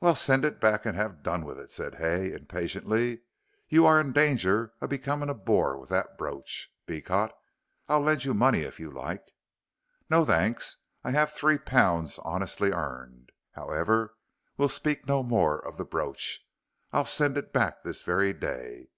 [0.00, 3.20] "Well, send it back and have done with it," said Hay, impatiently;
[3.68, 7.30] "you are in danger of becoming a bore with that brooch, Beecot.
[7.86, 9.22] I'll lend you money if you like."
[10.10, 13.30] "No, thanks, I have three pounds honestly earned.
[13.52, 14.16] However,
[14.56, 16.40] we'll speak no more of the brooch.
[16.92, 18.88] I'll send it back this very day.